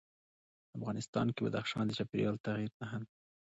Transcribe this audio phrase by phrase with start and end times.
[0.77, 3.07] افغانستان کې بدخشان د چاپېریال د تغیر نښه ده.